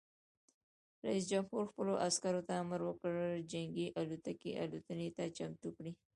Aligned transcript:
رئیس 1.07 1.25
جمهور 1.31 1.63
خپلو 1.71 1.93
عسکرو 2.07 2.41
ته 2.47 2.53
امر 2.63 2.79
وکړ؛ 2.85 3.13
جنګي 3.51 3.87
الوتکې 3.99 4.51
الوتنې 4.63 5.09
ته 5.17 5.23
چمتو 5.37 5.69
کړئ! 5.75 5.93